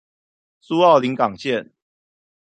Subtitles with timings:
[0.63, 1.73] 蘇澳臨港線